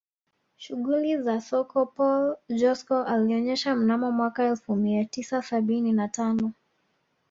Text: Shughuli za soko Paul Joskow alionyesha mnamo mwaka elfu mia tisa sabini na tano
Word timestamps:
Shughuli 0.57 1.21
za 1.23 1.41
soko 1.41 1.85
Paul 1.85 2.35
Joskow 2.49 3.07
alionyesha 3.07 3.75
mnamo 3.75 4.11
mwaka 4.11 4.43
elfu 4.43 4.75
mia 4.75 5.05
tisa 5.05 5.41
sabini 5.41 5.93
na 5.93 6.07
tano 6.07 6.51